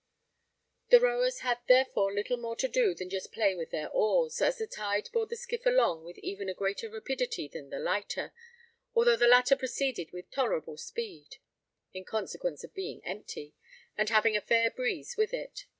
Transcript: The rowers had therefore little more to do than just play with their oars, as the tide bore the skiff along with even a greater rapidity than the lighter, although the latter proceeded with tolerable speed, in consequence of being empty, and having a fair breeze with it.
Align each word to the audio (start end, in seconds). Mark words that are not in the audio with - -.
The 0.89 0.99
rowers 0.99 1.41
had 1.41 1.59
therefore 1.67 2.11
little 2.11 2.37
more 2.37 2.55
to 2.55 2.67
do 2.67 2.95
than 2.95 3.11
just 3.11 3.31
play 3.31 3.53
with 3.53 3.69
their 3.69 3.91
oars, 3.91 4.41
as 4.41 4.57
the 4.57 4.65
tide 4.65 5.07
bore 5.13 5.27
the 5.27 5.35
skiff 5.35 5.63
along 5.63 6.03
with 6.05 6.17
even 6.17 6.49
a 6.49 6.55
greater 6.55 6.89
rapidity 6.89 7.47
than 7.47 7.69
the 7.69 7.77
lighter, 7.77 8.33
although 8.95 9.15
the 9.15 9.27
latter 9.27 9.55
proceeded 9.55 10.11
with 10.11 10.31
tolerable 10.31 10.77
speed, 10.77 11.35
in 11.93 12.03
consequence 12.03 12.63
of 12.63 12.73
being 12.73 13.05
empty, 13.05 13.53
and 13.95 14.09
having 14.09 14.35
a 14.35 14.41
fair 14.41 14.71
breeze 14.71 15.17
with 15.17 15.35
it. 15.35 15.67